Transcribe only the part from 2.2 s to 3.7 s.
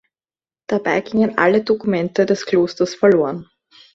des Klosters verloren.